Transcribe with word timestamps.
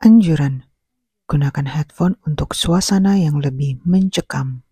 Anjuran: 0.00 0.64
gunakan 1.28 1.68
headphone 1.68 2.16
untuk 2.24 2.56
suasana 2.56 3.20
yang 3.20 3.36
lebih 3.36 3.84
mencekam. 3.84 4.64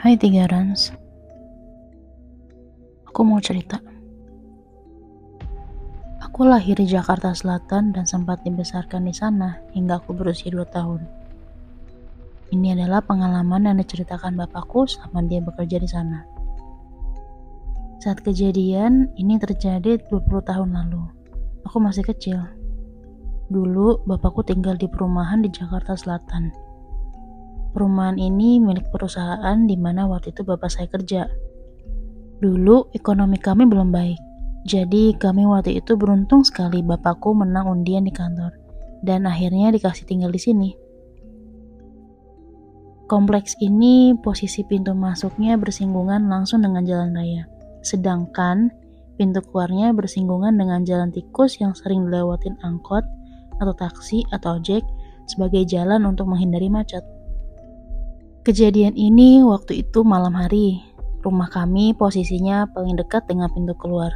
Hai 0.00 0.16
Tiga 0.16 0.48
Rans 0.48 0.96
Aku 3.04 3.20
mau 3.20 3.36
cerita 3.36 3.76
Aku 6.24 6.48
lahir 6.48 6.80
di 6.80 6.88
Jakarta 6.88 7.36
Selatan 7.36 7.92
dan 7.92 8.08
sempat 8.08 8.40
dibesarkan 8.40 9.04
di 9.04 9.12
sana 9.12 9.60
hingga 9.76 10.00
aku 10.00 10.16
berusia 10.16 10.48
2 10.56 10.64
tahun. 10.72 11.04
Ini 12.48 12.80
adalah 12.80 13.04
pengalaman 13.04 13.68
yang 13.68 13.76
diceritakan 13.76 14.40
bapakku 14.40 14.88
selama 14.88 15.20
dia 15.28 15.44
bekerja 15.44 15.76
di 15.76 15.88
sana. 15.92 16.24
Saat 18.00 18.24
kejadian 18.24 19.12
ini 19.20 19.36
terjadi 19.36 20.00
20 20.08 20.48
tahun 20.48 20.80
lalu. 20.80 21.12
Aku 21.68 21.76
masih 21.76 22.08
kecil. 22.08 22.40
Dulu 23.52 24.08
bapakku 24.08 24.48
tinggal 24.48 24.80
di 24.80 24.88
perumahan 24.88 25.44
di 25.44 25.52
Jakarta 25.52 25.92
Selatan. 25.92 26.69
Perumahan 27.70 28.18
ini 28.18 28.58
milik 28.58 28.90
perusahaan 28.90 29.58
di 29.62 29.78
mana 29.78 30.10
waktu 30.10 30.34
itu 30.34 30.42
bapak 30.42 30.70
saya 30.70 30.90
kerja. 30.90 31.30
Dulu 32.42 32.90
ekonomi 32.96 33.38
kami 33.38 33.68
belum 33.68 33.94
baik, 33.94 34.18
jadi 34.66 35.14
kami 35.16 35.46
waktu 35.46 35.78
itu 35.78 35.94
beruntung 35.94 36.42
sekali 36.42 36.82
bapakku 36.84 37.32
menang 37.32 37.68
undian 37.68 38.04
di 38.04 38.12
kantor 38.12 38.56
dan 39.00 39.24
akhirnya 39.24 39.72
dikasih 39.72 40.04
tinggal 40.04 40.28
di 40.28 40.40
sini. 40.40 40.70
Kompleks 43.10 43.58
ini 43.58 44.14
posisi 44.22 44.62
pintu 44.62 44.94
masuknya 44.94 45.58
bersinggungan 45.58 46.30
langsung 46.30 46.62
dengan 46.62 46.86
jalan 46.86 47.10
raya, 47.10 47.42
sedangkan 47.82 48.70
pintu 49.18 49.42
keluarnya 49.50 49.90
bersinggungan 49.92 50.54
dengan 50.54 50.86
jalan 50.86 51.10
tikus 51.10 51.58
yang 51.58 51.74
sering 51.74 52.06
dilewatin 52.06 52.54
angkot 52.62 53.02
atau 53.58 53.74
taksi 53.74 54.24
atau 54.30 54.62
ojek 54.62 54.86
sebagai 55.26 55.66
jalan 55.66 56.06
untuk 56.06 56.30
menghindari 56.30 56.70
macet. 56.70 57.02
Kejadian 58.50 58.98
ini 58.98 59.46
waktu 59.46 59.86
itu 59.86 60.02
malam 60.02 60.34
hari. 60.34 60.82
Rumah 61.22 61.54
kami 61.54 61.94
posisinya 61.94 62.66
paling 62.74 62.98
dekat 62.98 63.30
dengan 63.30 63.46
pintu 63.46 63.78
keluar. 63.78 64.10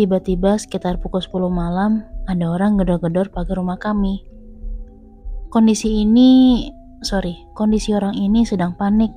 Tiba-tiba 0.00 0.56
sekitar 0.56 0.96
pukul 0.96 1.20
10 1.20 1.52
malam, 1.52 2.08
ada 2.24 2.48
orang 2.48 2.80
gedor-gedor 2.80 3.28
pagar 3.28 3.60
rumah 3.60 3.76
kami. 3.76 4.24
Kondisi 5.52 6.08
ini, 6.08 6.72
sorry, 7.04 7.36
kondisi 7.52 7.92
orang 7.92 8.16
ini 8.16 8.48
sedang 8.48 8.80
panik. 8.80 9.12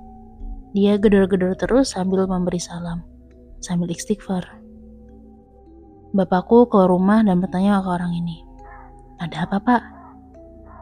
Dia 0.76 1.00
gedor-gedor 1.00 1.56
terus 1.56 1.96
sambil 1.96 2.28
memberi 2.28 2.60
salam, 2.60 3.08
sambil 3.64 3.96
istighfar. 3.96 4.44
Bapakku 6.12 6.68
keluar 6.68 6.92
rumah 6.92 7.24
dan 7.24 7.40
bertanya 7.40 7.80
ke 7.80 7.88
orang 7.88 8.12
ini, 8.12 8.44
ada 9.24 9.48
apa 9.48 9.64
pak? 9.64 9.84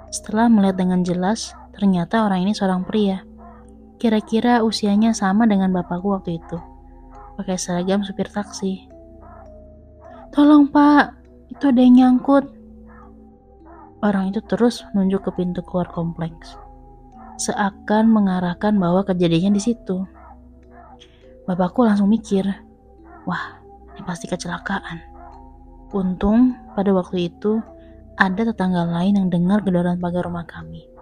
Setelah 0.09 0.49
melihat 0.49 0.81
dengan 0.81 1.05
jelas, 1.05 1.53
ternyata 1.77 2.25
orang 2.25 2.41
ini 2.41 2.57
seorang 2.57 2.81
pria. 2.81 3.21
Kira-kira 3.95 4.59
usianya 4.61 5.15
sama 5.15 5.47
dengan 5.47 5.71
bapakku 5.71 6.11
waktu 6.11 6.37
itu. 6.43 6.59
Pakai 7.39 7.55
seragam 7.55 8.03
supir 8.03 8.27
taksi. 8.27 8.87
Tolong 10.35 10.67
pak, 10.67 11.15
itu 11.47 11.63
ada 11.71 11.79
yang 11.79 11.95
nyangkut. 11.95 12.47
Orang 14.03 14.35
itu 14.35 14.43
terus 14.43 14.83
menunjuk 14.91 15.27
ke 15.27 15.31
pintu 15.39 15.63
keluar 15.63 15.87
kompleks. 15.87 16.59
Seakan 17.39 18.11
mengarahkan 18.11 18.75
bahwa 18.75 19.07
kejadiannya 19.07 19.55
di 19.55 19.61
situ. 19.63 20.03
Bapakku 21.47 21.83
langsung 21.87 22.11
mikir, 22.11 22.43
wah 23.23 23.59
ini 23.95 24.03
pasti 24.03 24.27
kecelakaan. 24.27 24.99
Untung 25.95 26.55
pada 26.75 26.91
waktu 26.91 27.31
itu 27.31 27.63
ada 28.15 28.47
tetangga 28.47 28.87
lain 28.87 29.19
yang 29.19 29.27
dengar 29.31 29.63
gedoran 29.63 29.99
pagar 29.99 30.27
rumah 30.27 30.47
kami. 30.47 30.94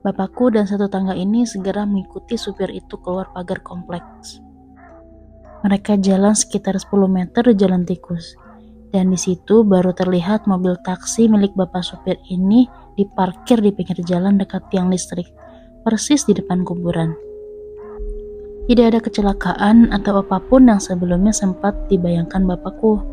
Bapakku 0.00 0.48
dan 0.48 0.64
satu 0.64 0.88
tangga 0.88 1.12
ini 1.12 1.44
segera 1.44 1.84
mengikuti 1.84 2.40
supir 2.40 2.72
itu 2.72 2.96
keluar 3.04 3.28
pagar 3.36 3.60
kompleks. 3.60 4.40
Mereka 5.60 6.00
jalan 6.00 6.32
sekitar 6.32 6.72
10 6.80 6.88
meter 7.04 7.44
di 7.44 7.54
jalan 7.60 7.84
tikus. 7.84 8.32
Dan 8.90 9.12
di 9.12 9.20
situ 9.20 9.60
baru 9.60 9.92
terlihat 9.92 10.48
mobil 10.48 10.74
taksi 10.82 11.28
milik 11.28 11.52
bapak 11.52 11.84
supir 11.84 12.16
ini 12.32 12.64
diparkir 12.96 13.60
di 13.60 13.76
pinggir 13.76 14.00
jalan 14.08 14.40
dekat 14.40 14.64
tiang 14.72 14.88
listrik, 14.88 15.28
persis 15.84 16.24
di 16.24 16.32
depan 16.32 16.64
kuburan. 16.64 17.12
Tidak 18.66 18.86
ada 18.88 19.04
kecelakaan 19.04 19.92
atau 19.92 20.24
apa 20.24 20.40
pun 20.40 20.64
yang 20.64 20.80
sebelumnya 20.80 21.30
sempat 21.30 21.76
dibayangkan 21.92 22.40
bapakku. 22.48 23.04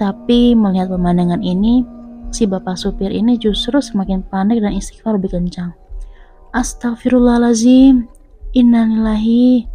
Tapi 0.00 0.56
melihat 0.56 0.88
pemandangan 0.88 1.44
ini, 1.44 1.84
si 2.32 2.48
bapak 2.48 2.80
supir 2.80 3.12
ini 3.12 3.36
justru 3.36 3.78
semakin 3.84 4.24
panik 4.26 4.64
dan 4.64 4.72
istighfar 4.72 5.20
lebih 5.20 5.36
kencang. 5.36 5.76
Astagfirullahalazim, 6.56 8.08
innalillahi. 8.56 9.68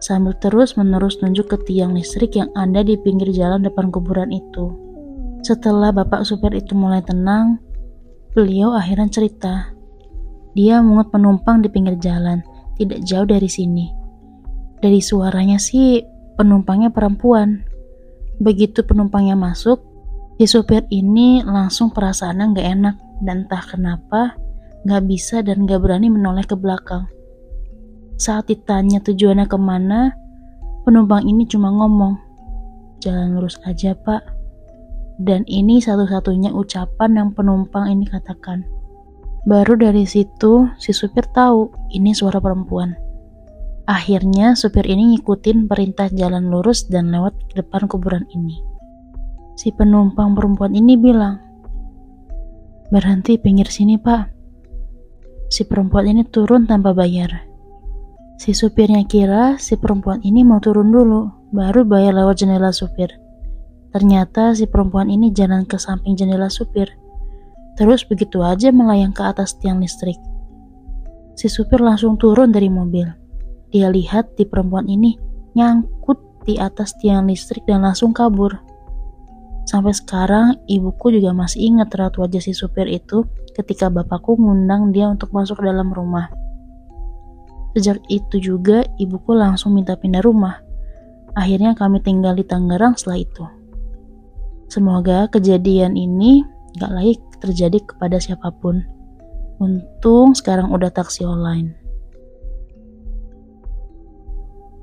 Sambil 0.00 0.32
terus 0.40 0.72
menerus 0.80 1.20
nunjuk 1.20 1.52
ke 1.52 1.68
tiang 1.68 1.92
listrik 1.92 2.32
yang 2.32 2.48
ada 2.56 2.80
di 2.80 2.96
pinggir 2.96 3.28
jalan 3.28 3.60
depan 3.60 3.92
kuburan 3.92 4.32
itu. 4.32 4.72
Setelah 5.44 5.92
bapak 5.92 6.24
supir 6.24 6.56
itu 6.56 6.72
mulai 6.72 7.04
tenang, 7.04 7.60
beliau 8.32 8.72
akhirnya 8.72 9.12
cerita. 9.12 9.76
Dia 10.56 10.80
mengut 10.80 11.12
penumpang 11.12 11.60
di 11.60 11.68
pinggir 11.68 12.00
jalan, 12.00 12.40
tidak 12.80 13.04
jauh 13.04 13.28
dari 13.28 13.52
sini. 13.52 13.92
Dari 14.80 14.96
suaranya 15.04 15.60
sih, 15.60 16.00
penumpangnya 16.40 16.88
perempuan. 16.88 17.68
Begitu 18.40 18.80
penumpangnya 18.80 19.36
masuk, 19.36 19.84
si 20.40 20.48
supir 20.48 20.88
ini 20.88 21.44
langsung 21.44 21.92
perasaannya 21.92 22.44
nggak 22.56 22.68
enak 22.80 22.96
dan 23.28 23.44
entah 23.44 23.60
kenapa 23.68 24.40
nggak 24.82 25.02
bisa 25.06 25.40
dan 25.42 25.66
nggak 25.66 25.82
berani 25.82 26.10
menoleh 26.10 26.42
ke 26.46 26.58
belakang. 26.58 27.06
Saat 28.18 28.50
ditanya 28.50 29.02
tujuannya 29.02 29.46
ke 29.50 29.58
mana, 29.58 30.14
penumpang 30.86 31.26
ini 31.26 31.46
cuma 31.46 31.70
ngomong, 31.70 32.18
jalan 33.02 33.38
lurus 33.38 33.58
aja 33.66 33.94
pak. 33.94 34.22
Dan 35.22 35.46
ini 35.46 35.78
satu-satunya 35.78 36.50
ucapan 36.50 37.18
yang 37.18 37.28
penumpang 37.34 37.90
ini 37.90 38.06
katakan. 38.10 38.66
Baru 39.42 39.74
dari 39.74 40.06
situ, 40.06 40.70
si 40.78 40.94
supir 40.94 41.26
tahu 41.34 41.70
ini 41.90 42.14
suara 42.14 42.38
perempuan. 42.38 42.94
Akhirnya 43.90 44.54
supir 44.54 44.86
ini 44.86 45.18
ngikutin 45.18 45.66
perintah 45.66 46.06
jalan 46.14 46.46
lurus 46.46 46.86
dan 46.86 47.10
lewat 47.10 47.34
depan 47.58 47.90
kuburan 47.90 48.22
ini. 48.30 48.62
Si 49.58 49.74
penumpang 49.74 50.38
perempuan 50.38 50.78
ini 50.78 50.94
bilang, 50.94 51.42
Berhenti 52.92 53.40
pinggir 53.40 53.66
sini 53.72 53.96
pak. 53.96 54.41
Si 55.52 55.68
perempuan 55.68 56.08
ini 56.08 56.24
turun 56.24 56.64
tanpa 56.64 56.96
bayar. 56.96 57.44
Si 58.40 58.56
supirnya 58.56 59.04
kira 59.04 59.60
si 59.60 59.76
perempuan 59.76 60.24
ini 60.24 60.40
mau 60.40 60.64
turun 60.64 60.88
dulu, 60.88 61.28
baru 61.52 61.84
bayar 61.84 62.16
lewat 62.16 62.40
jendela 62.40 62.72
supir. 62.72 63.12
Ternyata 63.92 64.56
si 64.56 64.64
perempuan 64.64 65.12
ini 65.12 65.28
jalan 65.28 65.68
ke 65.68 65.76
samping 65.76 66.16
jendela 66.16 66.48
supir. 66.48 66.88
Terus 67.76 68.00
begitu 68.08 68.40
aja 68.40 68.72
melayang 68.72 69.12
ke 69.12 69.20
atas 69.20 69.52
tiang 69.60 69.84
listrik. 69.84 70.16
Si 71.36 71.52
supir 71.52 71.84
langsung 71.84 72.16
turun 72.16 72.48
dari 72.48 72.72
mobil. 72.72 73.12
Dia 73.68 73.92
lihat 73.92 74.32
di 74.40 74.48
perempuan 74.48 74.88
ini 74.88 75.20
nyangkut 75.52 76.48
di 76.48 76.56
atas 76.56 76.96
tiang 76.96 77.28
listrik 77.28 77.68
dan 77.68 77.84
langsung 77.84 78.16
kabur. 78.16 78.56
Sampai 79.68 79.92
sekarang 79.92 80.64
ibuku 80.64 81.12
juga 81.12 81.36
masih 81.36 81.76
ingat 81.76 81.92
raut 81.92 82.16
wajah 82.16 82.40
si 82.40 82.56
supir 82.56 82.88
itu 82.88 83.28
ketika 83.52 83.92
bapakku 83.92 84.36
ngundang 84.36 84.92
dia 84.92 85.08
untuk 85.08 85.32
masuk 85.32 85.60
dalam 85.60 85.92
rumah. 85.92 86.28
Sejak 87.72 88.04
itu 88.12 88.36
juga 88.36 88.84
ibuku 89.00 89.32
langsung 89.32 89.72
minta 89.72 89.96
pindah 89.96 90.20
rumah. 90.20 90.60
Akhirnya 91.32 91.72
kami 91.72 92.04
tinggal 92.04 92.36
di 92.36 92.44
Tangerang 92.44 92.96
setelah 92.96 93.24
itu. 93.24 93.44
Semoga 94.68 95.28
kejadian 95.32 95.96
ini 95.96 96.44
gak 96.76 96.92
lagi 96.92 97.14
terjadi 97.40 97.80
kepada 97.84 98.20
siapa 98.20 98.52
pun. 98.60 98.84
Untung 99.60 100.36
sekarang 100.36 100.68
udah 100.72 100.92
taksi 100.92 101.24
online. 101.24 101.72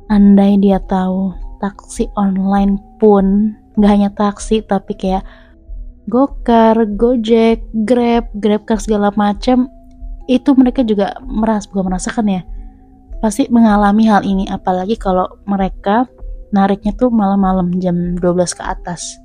Andai 0.09 0.57
dia 0.57 0.81
tahu 0.81 1.37
taksi 1.61 2.09
online 2.17 2.81
pun 2.97 3.53
nggak 3.77 3.91
hanya 3.93 4.09
taksi 4.11 4.65
tapi 4.65 4.97
kayak 4.97 5.21
Gokar, 6.09 6.75
Gojek, 6.97 7.61
Grab, 7.85 8.25
GrabCar 8.33 8.81
segala 8.81 9.13
macam 9.13 9.69
itu 10.25 10.53
mereka 10.57 10.81
juga 10.81 11.17
meras 11.25 11.65
bukan 11.69 11.89
merasakan 11.89 12.25
ya 12.29 12.41
pasti 13.19 13.51
mengalami 13.51 14.07
hal 14.07 14.23
ini 14.23 14.47
apalagi 14.47 14.95
kalau 14.95 15.27
mereka 15.43 16.07
nariknya 16.49 16.95
tuh 16.97 17.11
malam-malam 17.13 17.77
jam 17.77 18.17
12 18.17 18.57
ke 18.57 18.63
atas. 18.63 19.19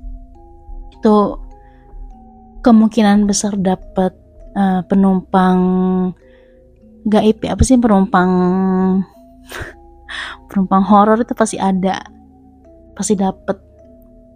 Itu 0.93 1.39
kemungkinan 2.61 3.25
besar 3.25 3.55
dapat 3.55 4.13
uh, 4.57 4.81
penumpang 4.85 5.59
gaib 7.05 7.37
ya 7.45 7.53
apa 7.53 7.61
sih 7.61 7.77
penumpang 7.77 8.29
penumpang 10.49 10.81
horor 10.81 11.21
itu 11.21 11.37
pasti 11.37 11.61
ada 11.61 12.01
pasti 12.97 13.13
dapet 13.13 13.61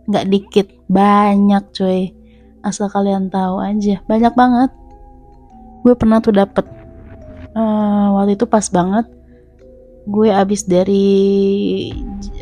nggak 0.05 0.27
dikit 0.29 0.67
banyak 0.85 1.63
cuy 1.73 2.13
asal 2.65 2.91
kalian 2.91 3.31
tahu 3.31 3.63
aja 3.63 4.03
banyak 4.05 4.33
banget. 4.35 4.71
Gue 5.83 5.95
pernah 5.95 6.19
tuh 6.19 6.35
dapet. 6.35 6.65
Uh, 7.55 8.13
waktu 8.19 8.37
itu 8.37 8.45
pas 8.45 8.61
banget 8.69 9.09
gue 10.09 10.29
abis 10.29 10.65
dari 10.65 11.07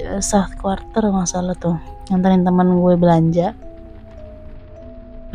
uh, 0.04 0.22
South 0.24 0.56
Quarter 0.60 1.10
masalah 1.10 1.56
tuh 1.56 1.80
nganterin 2.12 2.44
teman 2.44 2.76
gue 2.76 2.94
belanja. 3.00 3.48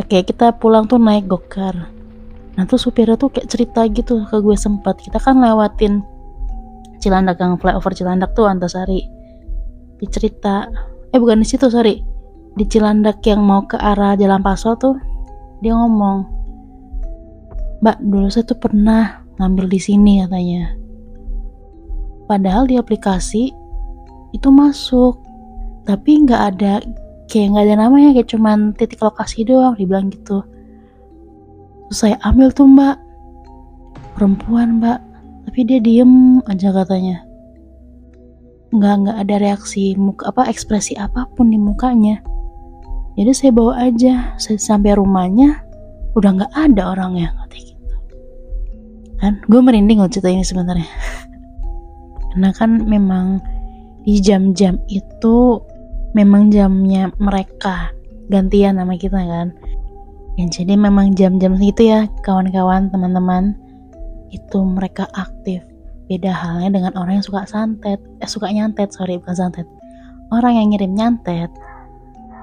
Oke 0.01 0.25
kita 0.25 0.57
pulang 0.57 0.89
tuh 0.89 1.01
naik 1.01 1.29
gokar. 1.29 1.89
Nah 2.53 2.65
tuh 2.69 2.77
supirnya 2.77 3.17
tuh 3.17 3.33
kayak 3.33 3.49
cerita 3.49 3.85
gitu 3.89 4.25
ke 4.29 4.37
gue 4.41 4.57
sempat. 4.57 5.01
Kita 5.01 5.21
kan 5.21 5.41
lewatin 5.41 6.05
Cilandak 7.03 7.43
yang 7.43 7.59
flyover 7.59 7.93
Cilandak 7.93 8.33
tuh 8.33 8.47
Antasari. 8.47 9.03
Dicerita 9.99 10.69
eh 11.13 11.19
bukan 11.21 11.45
di 11.45 11.47
situ 11.47 11.69
sorry 11.69 12.12
di 12.53 12.65
Cilandak 12.69 13.25
yang 13.25 13.41
mau 13.41 13.65
ke 13.65 13.81
arah 13.81 14.13
Jalan 14.17 14.45
Paso 14.45 14.77
tuh 14.77 14.97
dia 15.65 15.73
ngomong 15.73 16.43
Mbak 17.83 17.99
dulu 17.99 18.31
saya 18.31 18.47
tuh 18.47 18.63
pernah 18.63 19.27
ngambil 19.43 19.67
di 19.67 19.81
sini 19.83 20.23
katanya. 20.23 20.71
Padahal 22.31 22.71
di 22.71 22.79
aplikasi 22.79 23.51
itu 24.31 24.49
masuk 24.55 25.19
tapi 25.83 26.23
nggak 26.23 26.43
ada 26.55 26.79
kayak 27.27 27.47
nggak 27.51 27.65
ada 27.67 27.75
namanya 27.75 28.15
kayak 28.15 28.31
cuman 28.31 28.71
titik 28.79 29.03
lokasi 29.03 29.43
doang 29.43 29.75
dibilang 29.75 30.15
gitu. 30.15 30.47
Terus 31.91 31.99
saya 31.99 32.17
ambil 32.23 32.55
tuh 32.55 32.71
mbak. 32.71 32.95
Perempuan 34.15 34.79
mbak 34.79 35.03
tapi 35.51 35.67
dia 35.67 35.83
diem 35.83 36.39
aja 36.47 36.71
katanya. 36.71 37.19
Nggak 38.71 38.95
nggak 38.95 39.17
ada 39.27 39.35
reaksi 39.43 39.99
muka 39.99 40.31
apa 40.31 40.47
ekspresi 40.47 40.95
apa 40.95 41.27
pun 41.35 41.51
di 41.51 41.59
mukanya 41.59 42.23
jadi 43.13 43.31
saya 43.37 43.51
bawa 43.53 43.93
aja 43.93 44.33
saya 44.41 44.57
sampai 44.57 44.97
rumahnya 44.97 45.61
udah 46.17 46.31
nggak 46.33 46.53
ada 46.57 46.83
orangnya. 46.97 47.29
Katanya 47.45 47.65
gitu 47.69 47.97
kan 49.21 49.33
gue 49.47 49.61
merinding 49.61 49.99
loh 50.01 50.11
cerita 50.11 50.33
ini 50.33 50.45
sebenarnya. 50.45 50.89
Karena 52.33 52.51
kan 52.57 52.71
memang 52.89 53.39
di 54.03 54.19
jam-jam 54.19 54.81
itu 54.89 55.61
memang 56.17 56.49
jamnya 56.51 57.13
mereka 57.21 57.93
gantian 58.33 58.81
sama 58.81 58.97
kita 58.97 59.21
kan. 59.21 59.53
Ya 60.41 60.49
jadi 60.49 60.81
memang 60.81 61.13
jam-jam 61.13 61.61
segitu 61.61 61.93
ya 61.93 62.09
kawan-kawan 62.25 62.89
teman-teman 62.89 63.53
itu 64.33 64.59
mereka 64.65 65.05
aktif. 65.13 65.61
Beda 66.09 66.33
halnya 66.33 66.73
dengan 66.73 66.93
orang 66.97 67.21
yang 67.21 67.27
suka 67.29 67.45
santet. 67.45 68.01
Eh 68.25 68.29
suka 68.29 68.49
nyantet 68.49 68.97
sorry 68.97 69.21
bukan 69.21 69.37
santet. 69.37 69.69
Orang 70.33 70.57
yang 70.57 70.73
ngirim 70.73 70.97
nyantet 70.97 71.53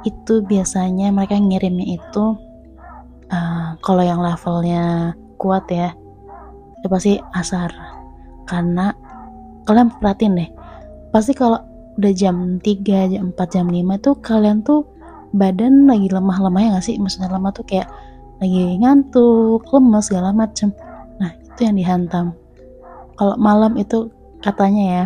itu 0.07 0.43
biasanya 0.45 1.11
mereka 1.11 1.35
ngirimnya 1.35 1.99
itu 1.99 2.25
uh, 3.31 3.75
kalau 3.83 4.03
yang 4.03 4.19
levelnya 4.23 5.13
kuat 5.39 5.65
ya 5.71 5.95
itu 6.79 6.87
pasti 6.87 7.13
asar. 7.35 7.71
Karena 8.47 8.95
kalian 9.67 9.93
perhatiin 9.99 10.39
deh 10.39 10.49
pasti 11.13 11.33
kalau 11.33 11.61
udah 11.99 12.13
jam 12.15 12.57
3, 12.63 13.11
jam 13.11 13.35
4, 13.35 13.55
jam 13.55 13.67
5 13.67 13.75
itu 13.75 14.11
kalian 14.23 14.63
tuh 14.63 14.87
badan 15.35 15.85
lagi 15.85 16.07
lemah-lemah 16.09 16.61
ya 16.61 16.69
gak 16.79 16.85
sih? 16.85 16.95
Maksudnya 16.97 17.29
lemah 17.29 17.51
tuh 17.53 17.65
kayak 17.67 17.89
lagi 18.39 18.79
ngantuk, 18.79 19.67
lemes 19.67 20.07
segala 20.07 20.31
macem. 20.31 20.71
Nah 21.19 21.35
itu 21.35 21.59
yang 21.67 21.75
dihantam. 21.75 22.31
Kalau 23.19 23.35
malam 23.35 23.75
itu 23.75 24.07
katanya 24.39 24.83
ya 24.87 25.03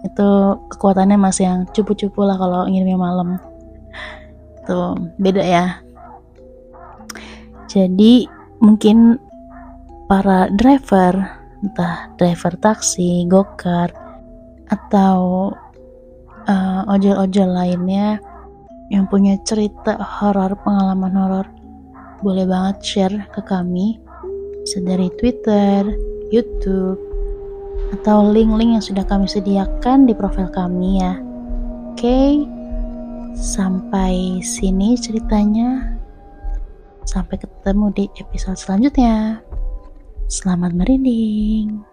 itu 0.00 0.28
kekuatannya 0.72 1.20
masih 1.20 1.44
yang 1.44 1.60
cupu-cupu 1.76 2.24
lah 2.24 2.40
kalau 2.40 2.64
ngirimnya 2.64 2.96
malam 2.96 3.36
tuh 4.70 4.94
beda 5.18 5.42
ya 5.42 5.66
jadi 7.66 8.30
mungkin 8.62 9.18
para 10.06 10.50
driver 10.54 11.40
entah 11.60 12.08
driver 12.16 12.56
taksi, 12.56 13.28
gokar 13.28 13.92
atau 14.72 15.50
uh, 16.48 16.82
ojol-ojol 16.88 17.48
lainnya 17.52 18.18
yang 18.90 19.06
punya 19.06 19.38
cerita 19.46 19.94
horor, 20.00 20.56
pengalaman 20.66 21.14
horor, 21.14 21.46
boleh 22.24 22.42
banget 22.48 22.76
share 22.82 23.16
ke 23.30 23.40
kami 23.46 24.02
bisa 24.66 24.82
dari 24.82 25.08
Twitter, 25.16 25.86
YouTube, 26.34 26.98
atau 27.96 28.28
link-link 28.28 28.76
yang 28.76 28.84
sudah 28.84 29.06
kami 29.06 29.30
sediakan 29.30 30.10
di 30.10 30.12
profil 30.12 30.50
kami 30.50 31.00
ya. 31.00 31.16
Oke, 31.94 32.02
okay. 32.02 32.59
Sampai 33.36 34.40
sini 34.42 34.94
ceritanya. 34.98 35.98
Sampai 37.04 37.40
ketemu 37.42 37.90
di 37.96 38.04
episode 38.20 38.58
selanjutnya. 38.60 39.42
Selamat 40.30 40.70
merinding. 40.76 41.89